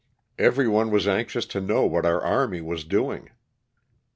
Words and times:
Everyone 0.39 0.89
was 0.89 1.07
anxious 1.07 1.45
to 1.45 1.61
know 1.61 1.85
what 1.85 2.07
our 2.07 2.19
army 2.23 2.59
was 2.59 2.83
doing. 2.83 3.29